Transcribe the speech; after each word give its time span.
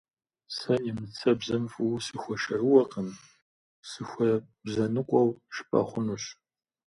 Сэ 0.55 0.73
нэмыцэбзэм 0.83 1.63
фӏыуэ 1.71 1.97
сыхуэшэрыуэкъым, 2.05 3.09
сыхуэбзэныкъуэу 3.89 5.29
жыпӏэ 5.53 5.81
хъунущ. 5.89 6.23